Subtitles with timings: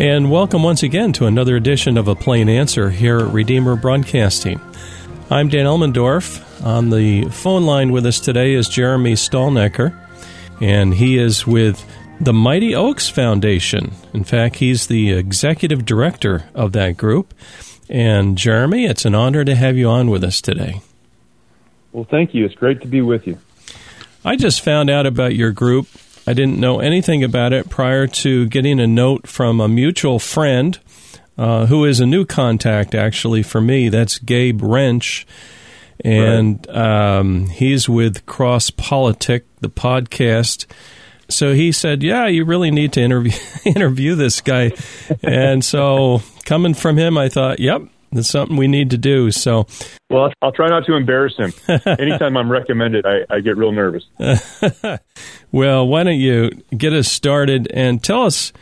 [0.00, 4.60] And welcome once again to another edition of A Plain Answer here at Redeemer Broadcasting.
[5.28, 6.64] I'm Dan Elmendorf.
[6.64, 9.98] On the phone line with us today is Jeremy Stalnecker,
[10.60, 11.84] and he is with
[12.20, 13.90] the Mighty Oaks Foundation.
[14.14, 17.34] In fact, he's the executive director of that group.
[17.88, 20.80] And Jeremy, it's an honor to have you on with us today.
[21.90, 22.44] Well, thank you.
[22.44, 23.36] It's great to be with you.
[24.24, 25.88] I just found out about your group
[26.28, 30.78] I didn't know anything about it prior to getting a note from a mutual friend
[31.38, 33.88] uh, who is a new contact actually for me.
[33.88, 35.26] That's Gabe Rench.
[36.04, 40.66] And um, he's with Cross Politic, the podcast.
[41.30, 43.32] So he said, "Yeah, you really need to interview
[43.64, 44.72] interview this guy."
[45.22, 49.30] and so, coming from him, I thought, "Yep, it's something we need to do.
[49.30, 49.66] So,
[50.10, 51.52] well, I'll try not to embarrass him.
[51.86, 54.04] Anytime I'm recommended, I, I get real nervous.
[55.52, 58.52] well, why don't you get us started and tell us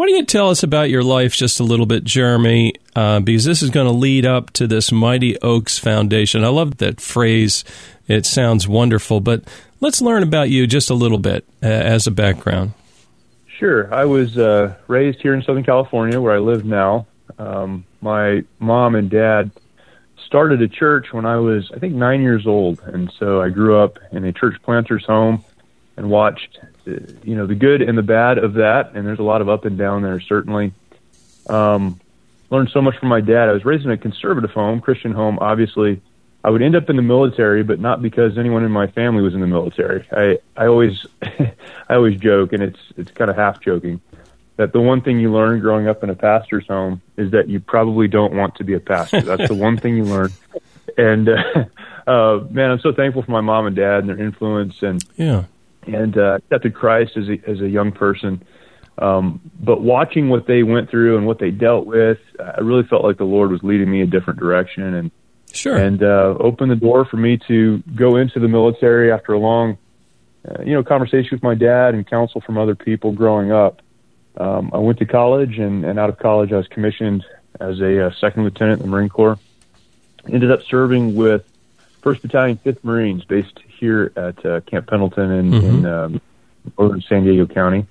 [0.00, 2.72] why don't you tell us about your life just a little bit, Jeremy?
[2.96, 6.42] Uh, because this is going to lead up to this Mighty Oaks Foundation.
[6.42, 7.64] I love that phrase.
[8.08, 9.44] It sounds wonderful, but
[9.80, 12.72] let's learn about you just a little bit uh, as a background.
[13.58, 13.92] Sure.
[13.92, 17.06] I was uh, raised here in Southern California, where I live now.
[17.38, 19.50] Um, my mom and dad
[20.26, 23.78] started a church when I was, I think, nine years old, and so I grew
[23.78, 25.44] up in a church planter's home
[25.96, 26.92] and watched, uh,
[27.24, 28.92] you know, the good and the bad of that.
[28.94, 30.72] And there's a lot of up and down there, certainly.
[31.48, 32.00] Um,
[32.50, 33.48] learned so much from my dad.
[33.48, 35.38] I was raised in a conservative home, Christian home.
[35.40, 36.00] Obviously,
[36.42, 39.34] I would end up in the military, but not because anyone in my family was
[39.34, 40.06] in the military.
[40.12, 44.00] I I always I always joke, and it's it's kind of half joking
[44.56, 47.60] that the one thing you learn growing up in a pastor's home is that you
[47.60, 49.22] probably don't want to be a pastor.
[49.22, 50.30] That's the one thing you learn.
[50.98, 51.64] And uh,
[52.06, 55.44] uh, man, I'm so thankful for my mom and dad and their influence, and yeah,
[55.86, 58.42] and uh, accepted Christ as a, as a young person.
[58.98, 63.02] Um, but watching what they went through and what they dealt with, I really felt
[63.02, 65.10] like the Lord was leading me a different direction, and
[65.52, 69.38] sure, and uh, opened the door for me to go into the military after a
[69.38, 69.78] long,
[70.46, 73.80] uh, you know, conversation with my dad and counsel from other people growing up
[74.36, 77.24] um, I went to college, and, and out of college, I was commissioned
[77.58, 79.38] as a uh, second lieutenant in the Marine Corps.
[80.30, 81.44] Ended up serving with
[82.02, 85.66] First Battalion, Fifth Marines, based here at uh, Camp Pendleton in, mm-hmm.
[85.66, 86.20] in um,
[86.78, 87.86] northern San Diego County,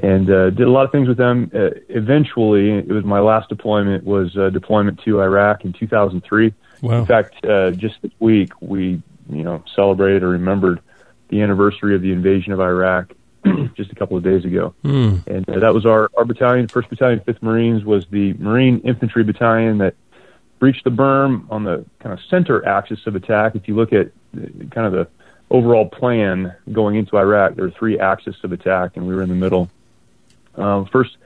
[0.00, 1.50] and uh, did a lot of things with them.
[1.54, 6.52] Uh, eventually, it was my last deployment was uh, deployment to Iraq in 2003.
[6.82, 6.98] Wow.
[6.98, 10.80] In fact, uh, just this week we you know celebrated or remembered
[11.28, 13.12] the anniversary of the invasion of Iraq
[13.76, 14.74] just a couple of days ago.
[14.84, 15.26] Mm.
[15.26, 19.24] And uh, that was our, our battalion, 1st Battalion, 5th Marines, was the Marine Infantry
[19.24, 19.94] Battalion that
[20.58, 23.54] breached the berm on the kind of center axis of attack.
[23.54, 25.08] If you look at the, kind of the
[25.50, 29.28] overall plan going into Iraq, there are three axes of attack, and we were in
[29.28, 29.70] the middle.
[30.56, 31.16] Uh, first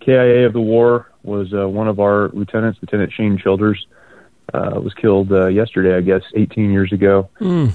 [0.00, 3.86] KIA of the war was uh, one of our lieutenants, Lieutenant Shane Childers,
[4.54, 7.28] uh, was killed uh, yesterday, I guess, 18 years ago.
[7.40, 7.74] Mm.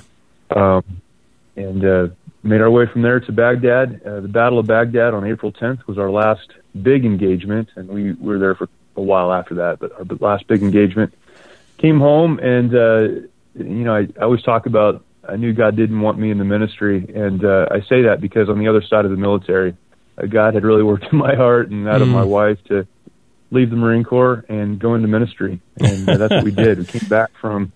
[0.55, 0.83] Um,
[1.55, 2.07] and uh,
[2.43, 4.01] made our way from there to Baghdad.
[4.05, 6.47] Uh, the Battle of Baghdad on April 10th was our last
[6.81, 9.79] big engagement, and we were there for a while after that.
[9.79, 11.13] But our last big engagement
[11.77, 13.01] came home, and uh,
[13.55, 16.45] you know, I, I always talk about I knew God didn't want me in the
[16.45, 19.75] ministry, and uh, I say that because on the other side of the military,
[20.17, 22.03] uh, God had really worked in my heart and that mm.
[22.03, 22.87] of my wife to
[23.51, 26.79] leave the Marine Corps and go into ministry, and uh, that's what we did.
[26.79, 27.71] We came back from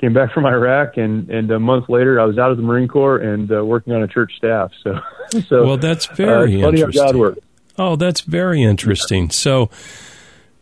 [0.00, 2.88] came back from Iraq, and and a month later, I was out of the Marine
[2.88, 4.72] Corps and uh, working on a church staff.
[4.82, 4.98] So,
[5.48, 7.36] so well, that's very uh, interesting.
[7.78, 9.30] Oh, that's very interesting.
[9.30, 9.70] So,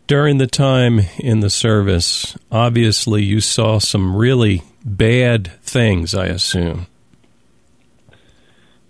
[0.07, 6.13] during the time in the service, obviously, you saw some really bad things.
[6.13, 6.87] I assume.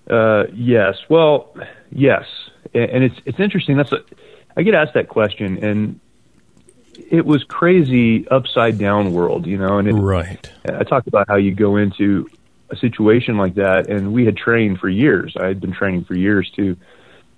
[0.10, 0.96] Uh, yes.
[1.08, 1.54] Well,
[1.92, 2.26] yes,
[2.74, 3.78] and it's it's interesting.
[3.78, 4.04] That's a,
[4.58, 6.00] I get asked that question, and
[7.12, 9.78] it was crazy upside down world, you know.
[9.78, 12.30] And it, right, I talked about how you go into
[12.70, 15.36] a situation like that, and we had trained for years.
[15.40, 16.78] I had been training for years to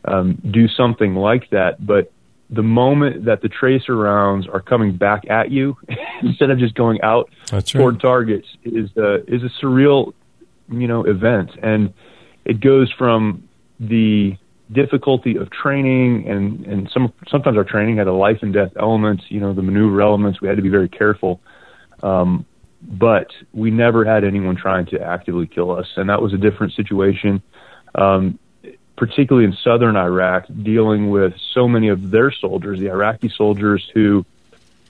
[0.05, 2.11] um, do something like that, but
[2.49, 5.77] the moment that the tracer rounds are coming back at you
[6.21, 8.01] instead of just going out That's toward right.
[8.01, 10.13] targets is uh, is a surreal,
[10.69, 11.93] you know, event, and
[12.43, 13.47] it goes from
[13.79, 14.37] the
[14.71, 19.21] difficulty of training and and some sometimes our training had a life and death element
[19.29, 21.41] you know the maneuver elements we had to be very careful
[22.03, 22.45] um,
[22.81, 26.73] but we never had anyone trying to actively kill us and that was a different
[26.73, 27.41] situation
[27.95, 28.39] um,
[28.95, 34.25] particularly in southern Iraq dealing with so many of their soldiers the Iraqi soldiers who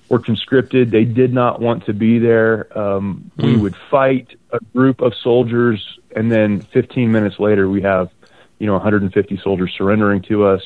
[0.09, 3.45] were conscripted they did not want to be there um, mm.
[3.45, 3.61] we hmm.
[3.61, 8.11] would fight a group of soldiers and then 15 minutes later we have
[8.61, 10.61] you know 150 soldiers surrendering to us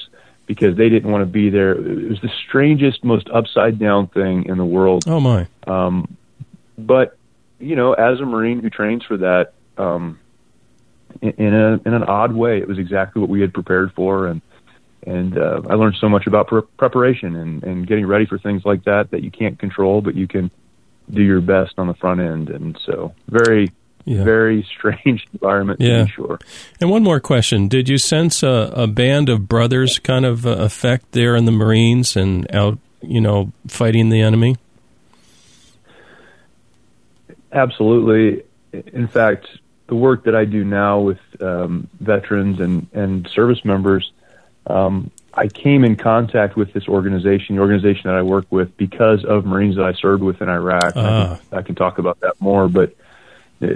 [0.47, 1.71] because they didn't want to be there.
[1.71, 5.05] It was the strangest, most upside down thing in the world.
[5.07, 5.47] Oh my!
[5.65, 6.17] Um,
[6.77, 7.17] but
[7.57, 10.19] you know, as a Marine who trains for that, um,
[11.21, 14.27] in, in a in an odd way, it was exactly what we had prepared for,
[14.27, 14.41] and
[15.07, 18.65] and uh, I learned so much about pre- preparation and and getting ready for things
[18.65, 20.51] like that that you can't control, but you can
[21.09, 23.71] do your best on the front end, and so very
[24.05, 24.23] yeah.
[24.23, 25.99] very strange environment yeah.
[25.99, 26.39] to be sure.
[26.79, 30.51] And one more question: Did you sense a, a band of brothers kind of uh,
[30.51, 34.55] effect there in the Marines and out, you know, fighting the enemy?
[37.51, 38.43] Absolutely.
[38.93, 39.47] In fact,
[39.87, 44.11] the work that I do now with um, veterans and and service members,
[44.67, 49.25] um, I came in contact with this organization, the organization that I work with, because
[49.25, 50.93] of Marines that I served with in Iraq.
[50.95, 51.33] Ah.
[51.33, 52.95] I, can, I can talk about that more, but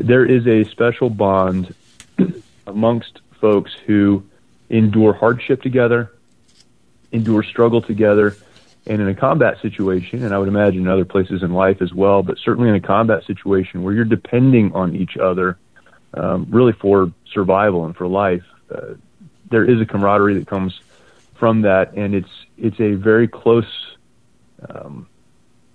[0.02, 1.74] there is a special bond
[2.68, 4.24] amongst folks who
[4.70, 6.12] endure hardship together,
[7.12, 8.36] endure struggle together,
[8.86, 11.94] and in a combat situation, and I would imagine in other places in life as
[11.94, 15.58] well, but certainly in a combat situation where you're depending on each other,
[16.14, 18.44] um, really for survival and for life,
[18.74, 18.96] uh,
[19.50, 20.80] there is a camaraderie that comes
[21.36, 23.96] from that, and it's it's a very close,
[24.70, 25.08] um,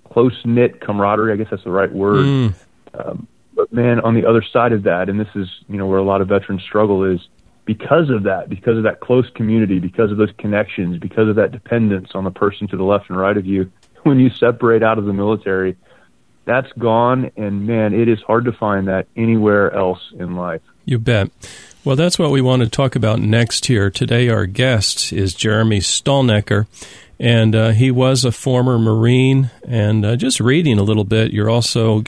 [0.04, 1.32] close knit camaraderie.
[1.32, 2.26] I guess that's the right word.
[2.26, 2.54] Mm.
[2.94, 3.28] Um,
[3.64, 6.02] but man, on the other side of that, and this is you know where a
[6.04, 7.20] lot of veterans struggle is
[7.64, 11.50] because of that, because of that close community, because of those connections, because of that
[11.50, 13.70] dependence on the person to the left and right of you.
[14.02, 15.78] When you separate out of the military,
[16.44, 20.60] that's gone, and man, it is hard to find that anywhere else in life.
[20.84, 21.30] You bet.
[21.86, 23.88] Well, that's what we want to talk about next here.
[23.88, 26.66] Today, our guest is Jeremy Stalnecker,
[27.18, 29.50] and uh, he was a former Marine.
[29.66, 32.04] And uh, just reading a little bit, you're also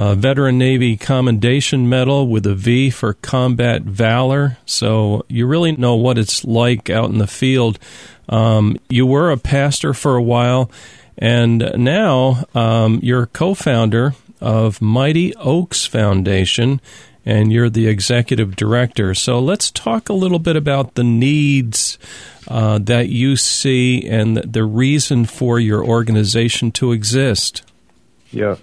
[0.00, 4.56] uh, Veteran Navy Commendation Medal with a V for combat valor.
[4.64, 7.78] So you really know what it's like out in the field.
[8.26, 10.70] Um, you were a pastor for a while,
[11.18, 16.80] and now um, you're co founder of Mighty Oaks Foundation,
[17.26, 19.14] and you're the executive director.
[19.14, 21.98] So let's talk a little bit about the needs
[22.48, 27.64] uh, that you see and the reason for your organization to exist.
[28.32, 28.56] Yeah.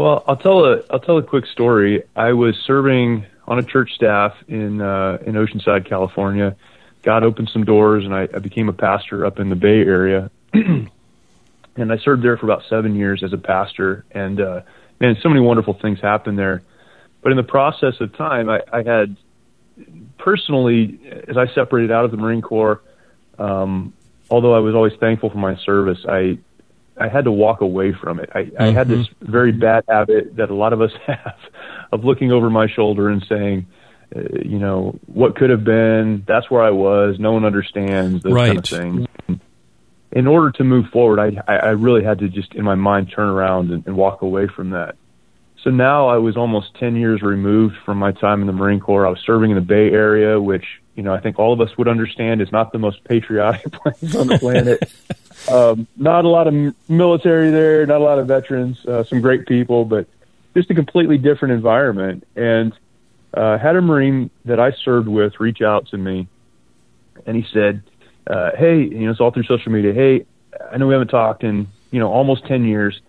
[0.00, 2.04] Well, I'll tell a I'll tell a quick story.
[2.16, 6.56] I was serving on a church staff in uh, in Oceanside, California.
[7.02, 10.30] God opened some doors, and I, I became a pastor up in the Bay Area.
[10.54, 10.88] and
[11.76, 14.06] I served there for about seven years as a pastor.
[14.12, 14.62] And uh,
[15.00, 16.62] man, so many wonderful things happened there.
[17.20, 19.18] But in the process of time, I, I had
[20.16, 20.98] personally,
[21.28, 22.80] as I separated out of the Marine Corps,
[23.38, 23.92] um,
[24.30, 26.38] although I was always thankful for my service, I
[27.00, 28.30] I had to walk away from it.
[28.34, 28.62] I, mm-hmm.
[28.62, 29.32] I had this mm-hmm.
[29.32, 31.38] very bad habit that a lot of us have
[31.92, 33.66] of looking over my shoulder and saying,
[34.14, 36.24] uh, you know, what could have been.
[36.26, 37.18] That's where I was.
[37.18, 38.46] No one understands those right.
[38.48, 39.40] kind of things.
[40.12, 43.28] In order to move forward, I, I really had to just in my mind turn
[43.28, 44.96] around and, and walk away from that.
[45.62, 49.06] So now I was almost 10 years removed from my time in the Marine Corps.
[49.06, 50.64] I was serving in the Bay Area, which,
[50.96, 54.16] you know, I think all of us would understand is not the most patriotic place
[54.16, 54.90] on the planet.
[55.48, 56.54] um, not a lot of
[56.88, 60.06] military there, not a lot of veterans, uh, some great people, but
[60.54, 62.26] just a completely different environment.
[62.36, 62.72] And
[63.34, 66.26] uh, had a Marine that I served with reach out to me,
[67.26, 67.82] and he said,
[68.26, 69.92] uh, "Hey, you know, it's all through social media.
[69.92, 70.26] Hey,
[70.70, 73.00] I know we haven't talked in you know almost ten years,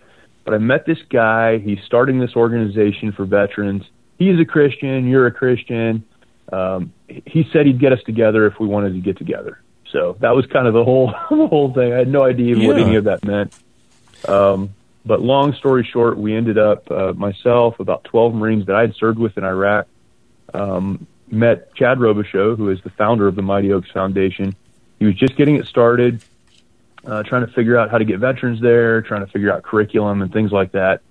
[0.46, 1.58] but I met this guy.
[1.58, 3.84] He's starting this organization for veterans.
[4.18, 5.08] He's a Christian.
[5.08, 6.04] You're a Christian.
[6.54, 9.60] Um, he said he'd get us together if we wanted to get together."
[9.92, 11.94] So that was kind of the whole the whole thing.
[11.94, 12.68] I had no idea yeah.
[12.68, 13.54] what any of that meant.
[14.28, 14.74] Um,
[15.06, 18.96] but long story short, we ended up uh, myself, about 12 Marines that I had
[18.96, 19.88] served with in Iraq,
[20.54, 24.56] um, met Chad Robichaux, who is the founder of the Mighty Oaks Foundation.
[25.00, 26.24] He was just getting it started,
[27.04, 30.22] uh, trying to figure out how to get veterans there, trying to figure out curriculum
[30.22, 31.02] and things like that.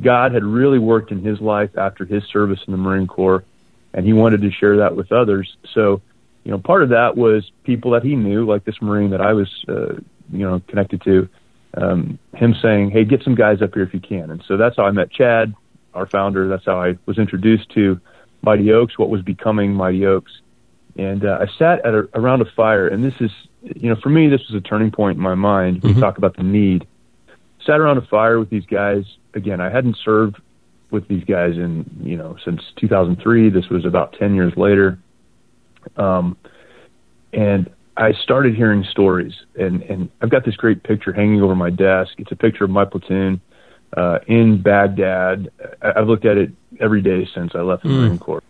[0.00, 3.44] God had really worked in his life after his service in the Marine Corps,
[3.92, 5.56] and he wanted to share that with others.
[5.74, 6.00] So
[6.44, 9.32] you know, part of that was people that he knew, like this Marine that I
[9.32, 9.94] was, uh,
[10.32, 11.28] you know, connected to,
[11.76, 14.76] um, him saying, "Hey, get some guys up here if you can." And so that's
[14.76, 15.54] how I met Chad,
[15.94, 16.48] our founder.
[16.48, 18.00] That's how I was introduced to
[18.42, 20.32] Mighty Oaks, what was becoming Mighty Oaks.
[20.96, 23.30] And uh, I sat at a, around a fire, and this is,
[23.62, 25.94] you know, for me, this was a turning point in my mind mm-hmm.
[25.94, 26.86] we talk about the need.
[27.64, 29.04] Sat around a fire with these guys.
[29.34, 30.40] Again, I hadn't served
[30.90, 33.50] with these guys in, you know, since 2003.
[33.50, 34.98] This was about 10 years later
[35.96, 36.36] um,
[37.32, 41.70] and I started hearing stories, and, and I've got this great picture hanging over my
[41.70, 42.12] desk.
[42.18, 43.40] It's a picture of my platoon
[43.96, 45.50] uh, in Baghdad.
[45.82, 48.00] I've looked at it every day since I left the mm.
[48.00, 48.42] Marine Corps.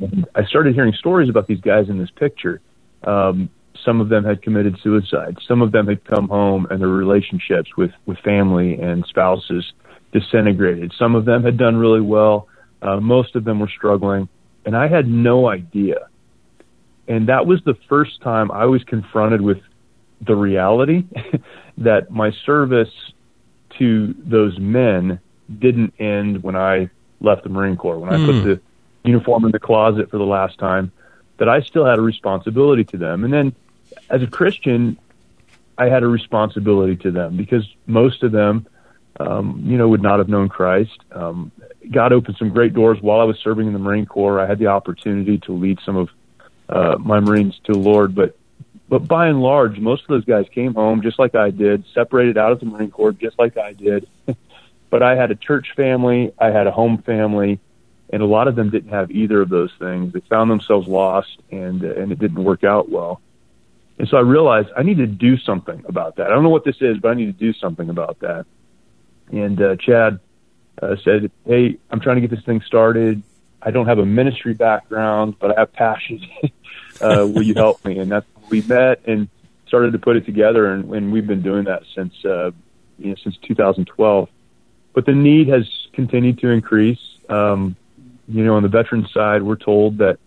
[0.00, 2.60] And I started hearing stories about these guys in this picture.
[3.04, 3.50] Um,
[3.84, 5.38] some of them had committed suicide.
[5.46, 9.72] Some of them had come home and their relationships with, with family and spouses
[10.12, 10.92] disintegrated.
[10.98, 12.48] Some of them had done really well.
[12.82, 14.28] Uh, most of them were struggling.
[14.64, 16.08] And I had no idea.
[17.10, 19.58] And that was the first time I was confronted with
[20.20, 21.06] the reality
[21.78, 22.92] that my service
[23.78, 25.18] to those men
[25.58, 26.88] didn't end when I
[27.20, 28.22] left the Marine Corps, when mm.
[28.22, 28.48] I put hmm.
[28.48, 28.60] the
[29.02, 30.92] uniform in the closet for the last time,
[31.38, 33.24] that I still had a responsibility to them.
[33.24, 33.56] And then
[34.08, 34.96] as a Christian,
[35.78, 38.68] I had a responsibility to them because most of them,
[39.18, 41.00] um, you know, would not have known Christ.
[41.10, 41.50] Um,
[41.90, 44.38] God opened some great doors while I was serving in the Marine Corps.
[44.38, 46.08] I had the opportunity to lead some of
[46.70, 48.36] uh, my Marines to the Lord, but
[48.88, 52.36] but by and large, most of those guys came home just like I did, separated
[52.36, 54.08] out of the Marine Corps just like I did.
[54.90, 57.60] but I had a church family, I had a home family,
[58.12, 60.12] and a lot of them didn't have either of those things.
[60.12, 63.20] They found themselves lost, and uh, and it didn't work out well.
[63.98, 66.26] And so I realized I need to do something about that.
[66.26, 68.46] I don't know what this is, but I need to do something about that.
[69.30, 70.18] And uh, Chad
[70.82, 73.22] uh, said, "Hey, I'm trying to get this thing started.
[73.62, 76.20] I don't have a ministry background, but I have passion.
[77.00, 79.28] uh, will you help me?" And that's we met and
[79.66, 82.50] started to put it together, and, and we've been doing that since uh,
[82.98, 84.28] you know since 2012.
[84.92, 87.00] But the need has continued to increase.
[87.28, 87.76] Um,
[88.28, 90.18] you know, on the veteran side, we're told that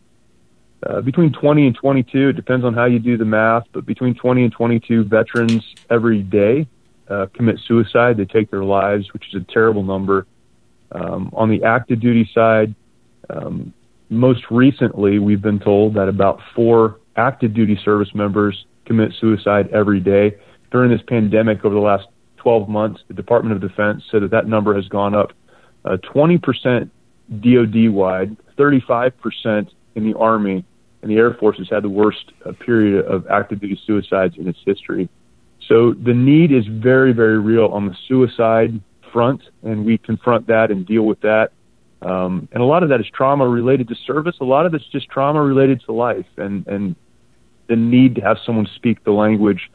[0.85, 4.15] uh, between 20 and 22, it depends on how you do the math, but between
[4.15, 6.67] 20 and 22 veterans every day
[7.09, 8.17] uh, commit suicide.
[8.17, 10.25] They take their lives, which is a terrible number.
[10.91, 12.75] Um, on the active duty side,
[13.29, 13.73] um,
[14.13, 19.99] most recently, we've been told that about four active duty service members commit suicide every
[19.99, 20.35] day.
[20.71, 24.47] During this pandemic over the last 12 months, the Department of Defense said that that
[24.47, 25.31] number has gone up
[25.85, 26.89] uh, 20%
[27.39, 30.65] DoD wide, 35% in the Army,
[31.01, 34.47] and the Air Force has had the worst uh, period of active duty suicides in
[34.47, 35.09] its history.
[35.67, 38.79] So the need is very, very real on the suicide
[39.11, 41.51] front, and we confront that and deal with that.
[42.03, 44.35] Um, and a lot of that is trauma related to service.
[44.41, 46.95] A lot of it's just trauma related to life, and and
[47.67, 49.71] the need to have someone speak the language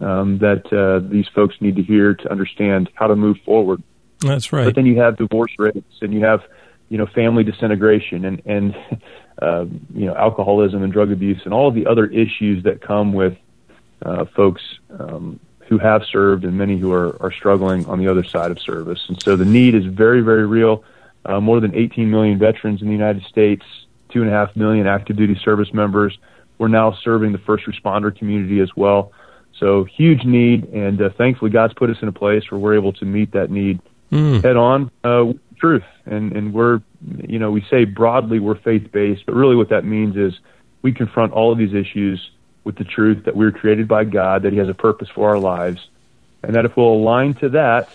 [0.00, 3.82] um, that uh, these folks need to hear to understand how to move forward.
[4.20, 4.64] That's right.
[4.64, 6.42] But then you have divorce rates, and you have
[6.88, 8.76] you know family disintegration, and and
[9.42, 13.12] uh, you know alcoholism and drug abuse, and all of the other issues that come
[13.12, 13.36] with
[14.04, 14.62] uh, folks
[14.98, 18.60] um, who have served, and many who are are struggling on the other side of
[18.60, 19.04] service.
[19.08, 20.84] And so the need is very very real.
[21.26, 23.64] Uh, more than 18 million veterans in the United States,
[24.10, 26.18] two and a half million active duty service members
[26.58, 29.12] we're now serving the first responder community as well.
[29.58, 32.92] So huge need, and uh, thankfully God's put us in a place where we're able
[32.94, 34.42] to meet that need mm.
[34.42, 34.90] head on.
[35.02, 36.80] Uh, truth, and and we're
[37.28, 40.38] you know we say broadly we're faith based, but really what that means is
[40.82, 42.30] we confront all of these issues
[42.64, 45.30] with the truth that we we're created by God, that He has a purpose for
[45.30, 45.86] our lives,
[46.42, 47.88] and that if we'll align to that,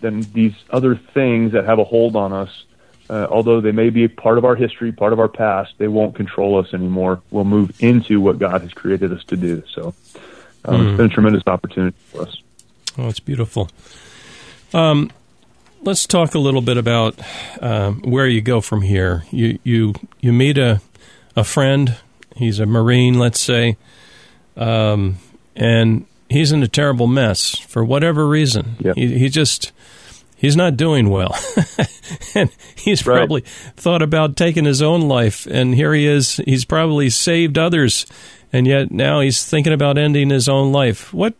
[0.00, 2.64] then these other things that have a hold on us
[3.10, 6.14] uh, although they may be part of our history, part of our past, they won't
[6.14, 7.20] control us anymore.
[7.32, 9.64] We'll move into what God has created us to do.
[9.74, 9.94] So
[10.64, 10.88] um, mm.
[10.88, 12.40] it's been a tremendous opportunity for us.
[12.96, 13.68] Oh, it's beautiful.
[14.72, 15.10] Um,
[15.82, 17.18] let's talk a little bit about
[17.60, 19.24] um, where you go from here.
[19.32, 20.80] You you you meet a
[21.34, 21.96] a friend.
[22.36, 23.76] He's a Marine, let's say,
[24.56, 25.16] um,
[25.56, 28.76] and he's in a terrible mess for whatever reason.
[28.78, 28.96] Yep.
[28.96, 29.72] He, he just
[30.36, 31.36] he's not doing well.
[32.34, 33.18] and he's right.
[33.18, 33.42] probably
[33.76, 35.46] thought about taking his own life.
[35.46, 36.38] And here he is.
[36.38, 38.06] He's probably saved others.
[38.52, 41.12] And yet now he's thinking about ending his own life.
[41.12, 41.34] What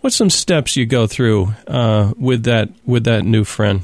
[0.00, 3.82] what's some steps you go through uh, with that with that new friend?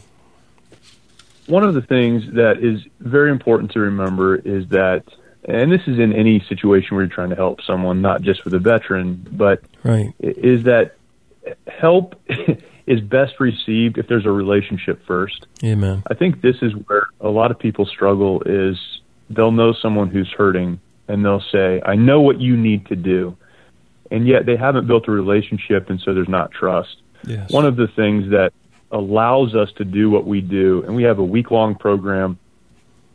[1.46, 5.02] One of the things that is very important to remember is that,
[5.44, 8.54] and this is in any situation where you're trying to help someone, not just with
[8.54, 10.12] a veteran, but right.
[10.18, 10.96] is that
[11.66, 12.20] help
[12.86, 15.46] is best received if there's a relationship first.
[15.64, 16.02] Amen.
[16.10, 18.76] I think this is where a lot of people struggle is
[19.30, 23.36] they'll know someone who's hurting and they'll say, "I know what you need to do."
[24.10, 26.96] And yet they haven't built a relationship and so there's not trust.
[27.24, 27.50] Yes.
[27.50, 28.52] One of the things that
[28.90, 32.38] allows us to do what we do, and we have a week long program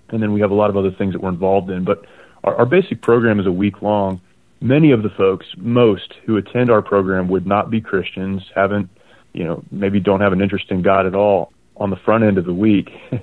[0.10, 2.06] and then we have a lot of other things that we're involved in, but
[2.46, 4.22] our, our basic program is a week long.
[4.62, 8.90] Many of the folks, most who attend our program would not be Christians, haven't
[9.36, 12.38] you know, maybe don't have an interest in God at all on the front end
[12.38, 12.90] of the week.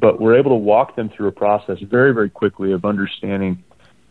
[0.00, 3.62] but we're able to walk them through a process very, very quickly of understanding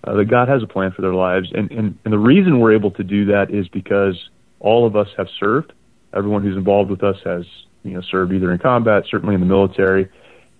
[0.06, 1.52] uh, that God has a plan for their lives.
[1.54, 4.30] And, and, and the reason we're able to do that is because
[4.62, 5.74] all of us have served.
[6.14, 7.44] Everyone who's involved with us has,
[7.84, 10.08] you know, served either in combat, certainly in the military.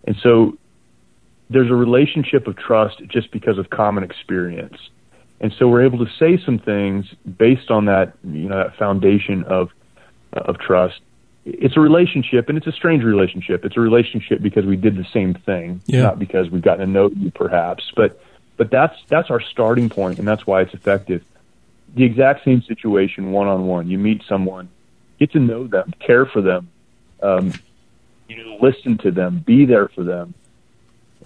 [0.06, 0.58] And so
[1.50, 4.78] there's a relationship of trust just because of common experience.
[5.42, 7.06] And so we're able to say some things
[7.38, 9.70] based on that, you know, that foundation of
[10.32, 11.00] of trust.
[11.46, 13.66] It's a relationship, and it's a strange relationship.
[13.66, 16.04] It's a relationship because we did the same thing, Yeah.
[16.04, 17.84] not because we've gotten to know you, perhaps.
[17.96, 18.20] But
[18.58, 21.24] but that's that's our starting point, and that's why it's effective.
[21.96, 23.90] The exact same situation, one on one.
[23.90, 24.70] You meet someone,
[25.20, 26.70] get to know them, care for them,
[27.22, 27.54] um,
[28.30, 30.34] you know, listen to them, be there for them,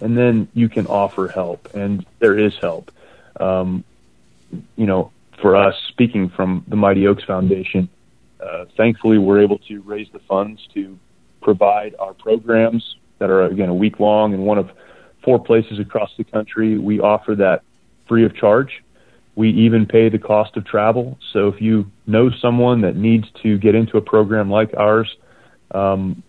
[0.00, 2.90] and then you can offer help, and there is help.
[3.38, 3.84] Um,
[4.76, 7.88] you know, for us, speaking from the Mighty Oaks Foundation,
[8.40, 10.98] uh, thankfully we're able to raise the funds to
[11.40, 14.70] provide our programs that are again a week long in one of
[15.22, 16.78] four places across the country.
[16.78, 17.62] We offer that
[18.06, 18.82] free of charge.
[19.34, 21.18] We even pay the cost of travel.
[21.32, 25.14] So if you know someone that needs to get into a program like ours,
[25.70, 26.22] um,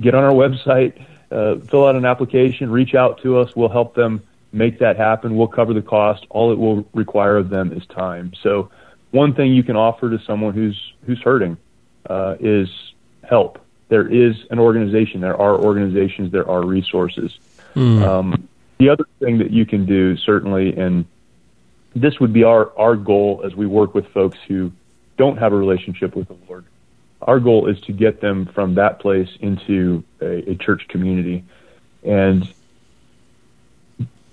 [0.00, 1.02] get on our website,
[1.32, 3.56] uh, fill out an application, reach out to us.
[3.56, 4.22] We'll help them
[4.52, 5.36] make that happen.
[5.36, 6.26] We'll cover the cost.
[6.30, 8.32] All it will require of them is time.
[8.42, 8.70] So
[9.10, 11.56] one thing you can offer to someone who's who's hurting
[12.08, 12.68] uh, is
[13.24, 13.58] help.
[13.88, 15.20] There is an organization.
[15.20, 16.32] There are organizations.
[16.32, 17.38] There are resources.
[18.02, 18.48] Um,
[18.78, 21.04] the other thing that you can do certainly, and
[21.94, 24.72] this would be our our goal as we work with folks who
[25.16, 26.64] don't have a relationship with the Lord.
[27.22, 31.44] Our goal is to get them from that place into a, a church community,
[32.02, 32.52] and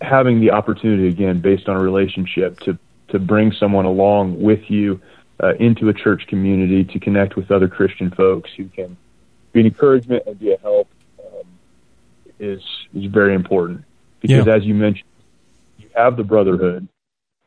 [0.01, 2.77] having the opportunity again, based on a relationship, to
[3.10, 5.01] to bring someone along with you
[5.41, 8.97] uh, into a church community to connect with other Christian folks who can
[9.52, 10.88] be an encouragement and be a help
[11.19, 11.47] um,
[12.39, 12.62] is
[12.93, 13.84] is very important.
[14.21, 14.54] Because Yeah.
[14.54, 15.08] as you mentioned,
[15.78, 16.88] you have the brotherhood,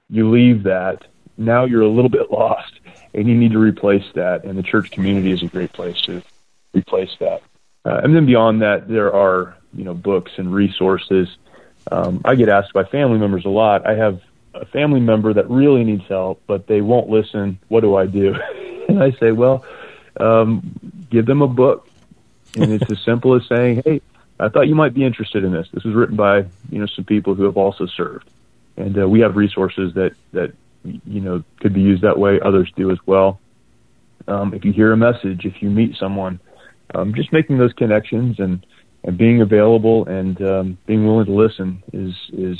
[0.08, 1.04] you leave that,
[1.36, 2.72] now you're a little bit lost,
[3.14, 6.22] and you need to replace that, and the church community is a great place to
[6.72, 7.42] replace that.
[7.84, 11.28] Uh, and then beyond that, there are you know books and resources.
[11.90, 13.86] Um, I get asked by family members a lot.
[13.86, 14.20] I have
[14.54, 17.58] a family member that really needs help, but they won't listen.
[17.68, 18.34] What do I do?
[18.88, 19.64] and I say, well,
[20.18, 21.88] um, give them a book,
[22.56, 24.00] and it's as simple as saying, hey,
[24.38, 25.68] I thought you might be interested in this.
[25.72, 26.38] This was written by
[26.70, 28.28] you know some people who have also served,
[28.76, 30.52] and uh, we have resources that that
[30.84, 32.40] you know could be used that way.
[32.40, 33.40] Others do as well.
[34.28, 36.40] Um, if you hear a message, if you meet someone,
[36.94, 38.64] um, just making those connections and
[39.04, 42.58] and being available and um, being willing to listen is is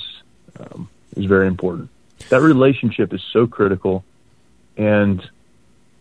[0.59, 1.91] um, is very important.
[2.29, 4.05] That relationship is so critical,
[4.77, 5.23] and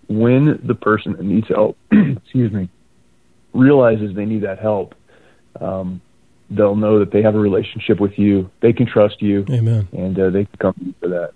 [0.08, 2.70] when the person that needs help, excuse me,
[3.54, 4.96] realizes they need that help,
[5.60, 6.02] um,
[6.50, 8.50] they'll know that they have a relationship with you.
[8.62, 9.88] They can trust you, Amen.
[9.94, 11.34] and uh, they can come to you for that.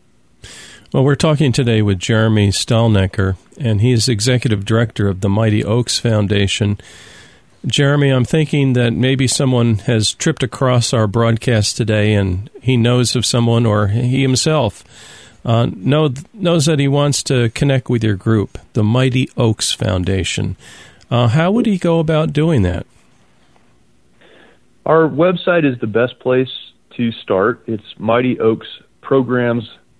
[0.95, 5.61] Well, we're talking today with Jeremy Stalnecker, and he is executive director of the Mighty
[5.61, 6.79] Oaks Foundation.
[7.65, 13.13] Jeremy, I'm thinking that maybe someone has tripped across our broadcast today and he knows
[13.13, 14.85] of someone or he himself
[15.43, 20.55] uh, know, knows that he wants to connect with your group, the Mighty Oaks Foundation.
[21.11, 22.87] Uh, how would he go about doing that?
[24.85, 27.65] Our website is the best place to start.
[27.67, 27.83] It's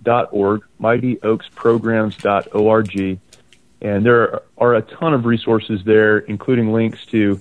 [0.06, 3.20] mightyoaksprograms.org, mightyoaksprograms.org.
[3.82, 7.40] And there are a ton of resources there, including links to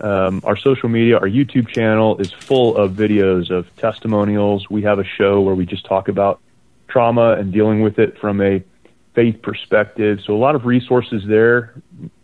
[0.00, 1.18] um, our social media.
[1.18, 4.70] Our YouTube channel is full of videos of testimonials.
[4.70, 6.40] We have a show where we just talk about
[6.88, 8.64] trauma and dealing with it from a
[9.14, 10.20] faith perspective.
[10.24, 11.74] So a lot of resources there,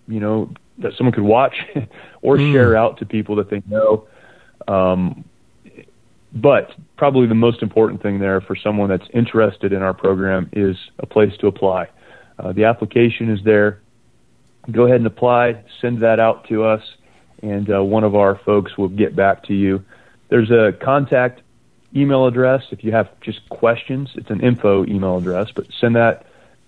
[0.09, 1.67] you know, that someone could watch
[2.23, 4.07] or share out to people that they know.
[4.67, 5.25] Um,
[6.33, 10.77] but probably the most important thing there for someone that's interested in our program is
[10.99, 11.89] a place to apply.
[12.39, 13.81] Uh, the application is there.
[14.71, 15.63] Go ahead and apply.
[15.81, 16.83] Send that out to us,
[17.43, 19.85] and uh, one of our folks will get back to you.
[20.29, 21.43] There's a contact
[21.95, 24.11] email address if you have just questions.
[24.15, 26.27] It's an info email address, but send that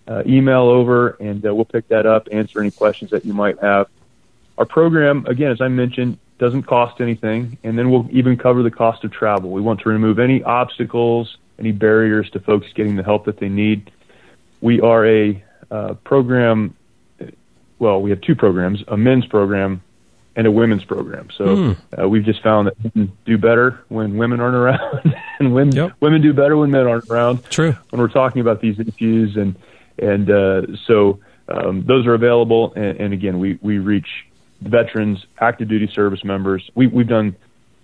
[0.09, 3.59] uh, email over, and uh, we'll pick that up, answer any questions that you might
[3.61, 3.89] have.
[4.59, 8.71] Our program, again, as I mentioned, doesn't cost anything, and then we'll even cover the
[8.71, 9.51] cost of travel.
[9.51, 13.49] We want to remove any obstacles, any barriers to folks getting the help that they
[13.49, 13.93] need.
[14.61, 16.75] We are a uh, program,
[17.79, 19.83] well, we have two programs a men's program
[20.35, 21.29] and a women's program.
[21.39, 25.77] So uh, we've just found that men do better when women aren't around, and women,
[25.77, 25.93] Yep.
[26.01, 27.77] women do better when men aren't around True.
[27.91, 29.55] when we're talking about these issues, and
[29.97, 32.73] and uh, so um, those are available.
[32.75, 34.27] And, and again, we we reach
[34.63, 36.71] veterans, active duty service members.
[36.75, 37.37] We we've done.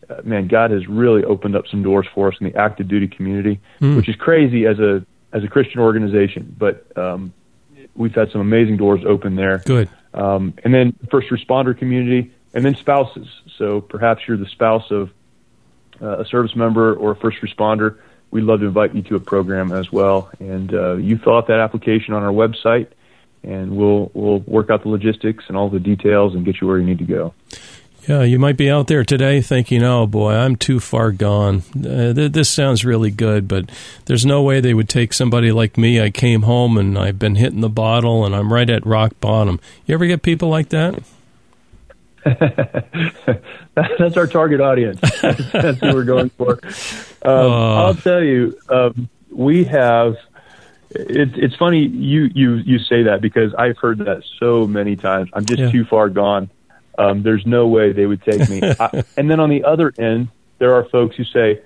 [0.09, 3.09] Uh, man, God has really opened up some doors for us in the active duty
[3.09, 3.61] community,
[3.97, 6.55] which is crazy as a as a Christian organization.
[6.59, 7.35] But um,
[7.95, 9.91] we've had some amazing doors open there Good.
[10.14, 13.29] um, and then first responder community, and then spouses.
[13.59, 15.11] So perhaps you're the spouse of
[16.01, 17.99] uh, a service member or a first responder.
[18.31, 20.31] we'd love to invite you to a program as well.
[20.38, 22.88] And uh, you fill out that application on our website,
[23.42, 26.79] and we'll we'll work out the logistics and all the details and get you where
[26.79, 27.35] you need to go.
[28.07, 31.62] Yeah, you might be out there today thinking, "Oh boy, I'm too far gone.
[31.77, 33.70] Uh, th- this sounds really good, but
[34.07, 36.01] there's no way they would take somebody like me.
[36.01, 39.61] I came home and I've been hitting the bottle, and I'm right at rock bottom."
[39.85, 41.03] You ever get people like that?
[43.74, 45.01] That's our target audience.
[45.22, 46.61] That's who we're going for.
[47.22, 50.16] Um, uh, I'll tell you, um, we have.
[50.90, 55.29] It, it's funny you you you say that because I've heard that so many times.
[55.33, 55.70] I'm just yeah.
[55.70, 56.51] too far gone.
[56.96, 58.61] Um, there's no way they would take me.
[58.81, 61.61] I, and then on the other end, there are folks who say,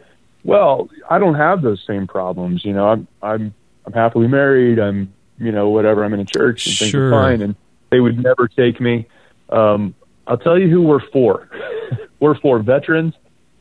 [0.45, 2.65] "Well, I don't have those same problems.
[2.65, 3.55] You know, I'm I'm
[3.87, 4.79] I'm happily married.
[4.79, 6.05] I'm you know whatever.
[6.05, 7.09] I'm in a church and things sure.
[7.09, 7.55] are fine." And
[7.91, 9.07] they would never take me.
[9.51, 9.95] Um,
[10.27, 11.49] I'll tell you who we're for.
[12.21, 13.15] we're for veterans,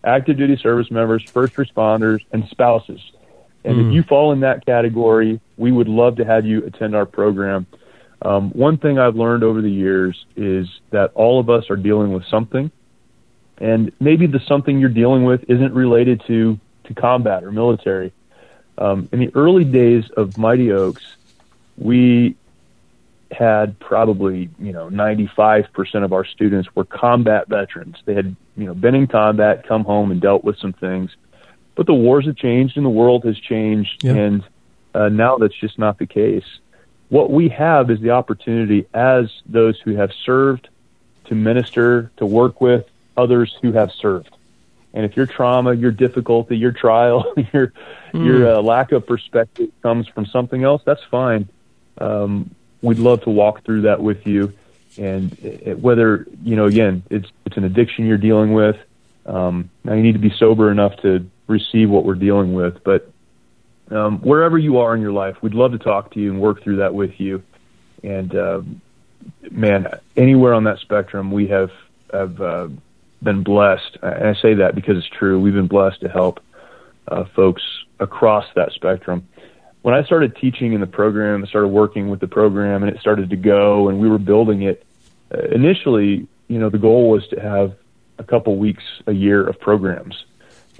[0.03, 3.01] active duty service members, first responders, and spouses.
[3.63, 3.79] And mm.
[3.79, 3.91] if hmm.
[3.91, 7.67] you fall in that category, we would love to have you attend our program.
[8.21, 12.13] Um, one thing I've learned over the years is that all of us are dealing
[12.13, 12.71] with something,
[13.57, 18.11] and maybe the something you're dealing with isn't related to to combat or military.
[18.77, 21.03] Um, in the early days of Mighty Oaks,
[21.77, 22.35] we
[23.31, 27.97] had probably you know 95% of our students were combat veterans.
[28.05, 31.15] They had you know been in combat, come home, and dealt with some things.
[31.75, 34.15] But the wars have changed, and the world has changed, yep.
[34.15, 34.43] and
[34.93, 36.45] uh, now that's just not the case
[37.11, 40.69] what we have is the opportunity as those who have served
[41.25, 44.29] to minister, to work with others who have served.
[44.93, 47.73] And if your trauma, your difficulty, your trial, your
[48.13, 48.25] mm.
[48.25, 51.49] your uh, lack of perspective comes from something else, that's fine.
[51.97, 54.53] Um, we'd love to walk through that with you.
[54.97, 58.77] And it, whether you know, again, it's it's an addiction you're dealing with.
[59.25, 63.11] Um, now you need to be sober enough to receive what we're dealing with, but
[63.91, 66.63] um, wherever you are in your life, we'd love to talk to you and work
[66.63, 67.43] through that with you.
[68.03, 68.61] And uh,
[69.51, 71.71] man, anywhere on that spectrum, we have
[72.11, 72.67] have uh,
[73.21, 73.97] been blessed.
[74.01, 75.39] And I say that because it's true.
[75.39, 76.39] We've been blessed to help
[77.07, 77.61] uh, folks
[77.99, 79.27] across that spectrum.
[79.81, 82.99] When I started teaching in the program, I started working with the program, and it
[83.01, 84.85] started to go, and we were building it.
[85.33, 87.75] Uh, initially, you know, the goal was to have
[88.19, 90.23] a couple weeks a year of programs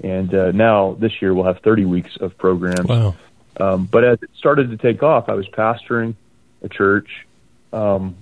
[0.02, 2.88] and uh, now this year we'll have 30 weeks of programs.
[2.88, 3.14] Wow.
[3.58, 6.14] Um, but as it started to take off, I was pastoring
[6.62, 7.26] a church,
[7.72, 8.16] um,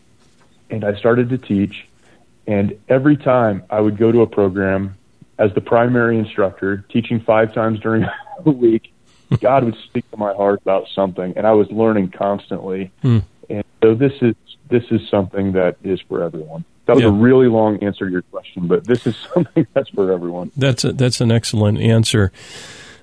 [0.68, 1.86] and I started to teach.
[2.46, 4.96] And every time I would go to a program
[5.38, 8.04] as the primary instructor, teaching five times during
[8.44, 8.92] a week,
[9.40, 12.90] God would speak to my heart about something, and I was learning constantly.
[13.02, 13.18] Hmm.
[13.48, 14.34] And so this is
[14.68, 16.64] this is something that is for everyone.
[16.86, 17.10] That was yeah.
[17.10, 20.50] a really long answer to your question, but this is something that's for everyone.
[20.56, 22.32] That's a, that's an excellent answer.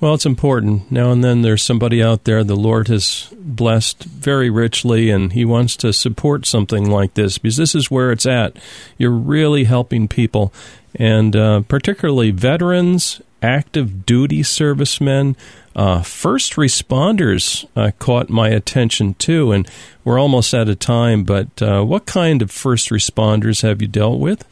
[0.00, 0.92] Well, it's important.
[0.92, 5.44] Now and then there's somebody out there the Lord has blessed very richly, and He
[5.44, 8.56] wants to support something like this because this is where it's at.
[8.96, 10.52] You're really helping people,
[10.94, 15.36] and uh, particularly veterans active duty servicemen,
[15.76, 19.68] uh, first responders uh, caught my attention too, and
[20.04, 21.24] we're almost out of time.
[21.24, 24.44] But uh, what kind of first responders have you dealt with?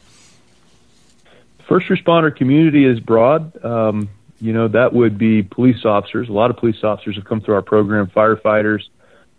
[1.67, 3.63] First responder community is broad.
[3.63, 6.29] Um, you know, that would be police officers.
[6.29, 8.87] A lot of police officers have come through our program, firefighters,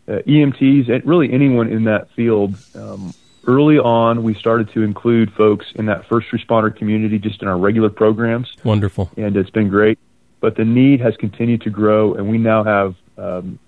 [0.09, 2.57] uh, EMTs, and really anyone in that field.
[2.75, 3.15] Um,
[3.47, 7.59] early on, we started to include folks in that first responder community just in our
[7.59, 8.53] regular programs.
[8.65, 9.11] Wonderful.
[9.17, 9.99] And it's been great.
[10.41, 13.59] But the need has continued to grow, and we now have um,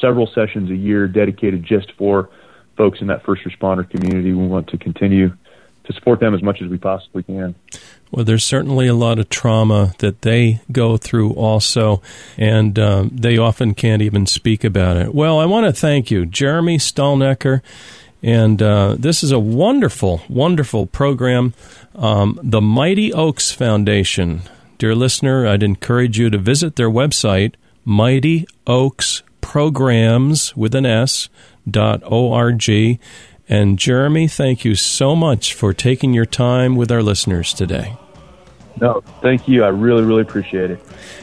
[0.00, 2.30] several sessions a year dedicated just for
[2.76, 4.32] folks in that first responder community.
[4.32, 5.36] We want to continue
[5.84, 7.54] to support them as much as we possibly can.
[8.10, 12.02] Well, there's certainly a lot of trauma that they go through also,
[12.36, 15.14] and um, they often can't even speak about it.
[15.14, 17.62] Well, I want to thank you, Jeremy Stalnecker.
[18.22, 21.54] And uh, this is a wonderful, wonderful program.
[21.94, 24.42] Um, the Mighty Oaks Foundation.
[24.76, 31.28] Dear listener, I'd encourage you to visit their website, Mighty Oaks Programs with an S
[31.68, 32.58] dot org
[33.50, 37.96] and Jeremy, thank you so much for taking your time with our listeners today.
[38.80, 39.64] No, thank you.
[39.64, 40.80] I really, really appreciate it.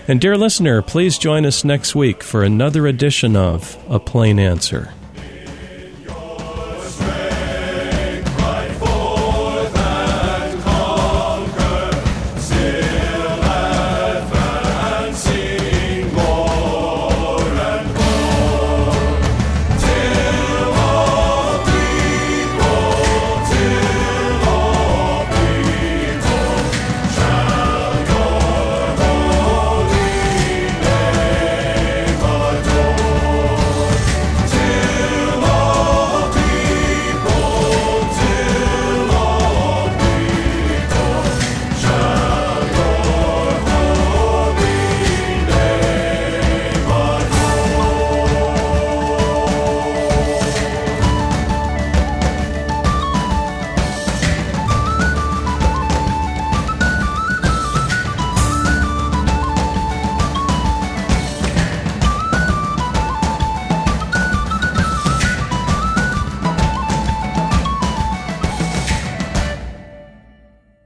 [0.08, 4.94] And dear listener, please join us next week for another edition of A Plain Answer.